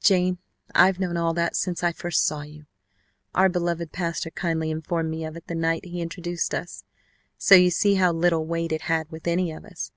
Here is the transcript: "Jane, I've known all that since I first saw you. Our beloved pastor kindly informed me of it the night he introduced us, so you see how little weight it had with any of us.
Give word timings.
"Jane, 0.00 0.38
I've 0.74 0.98
known 0.98 1.18
all 1.18 1.34
that 1.34 1.54
since 1.54 1.84
I 1.84 1.92
first 1.92 2.24
saw 2.24 2.40
you. 2.40 2.64
Our 3.34 3.50
beloved 3.50 3.92
pastor 3.92 4.30
kindly 4.30 4.70
informed 4.70 5.10
me 5.10 5.26
of 5.26 5.36
it 5.36 5.46
the 5.46 5.54
night 5.54 5.84
he 5.84 6.00
introduced 6.00 6.54
us, 6.54 6.84
so 7.36 7.54
you 7.54 7.68
see 7.68 7.96
how 7.96 8.10
little 8.10 8.46
weight 8.46 8.72
it 8.72 8.80
had 8.88 9.10
with 9.10 9.26
any 9.28 9.52
of 9.52 9.66
us. 9.66 9.92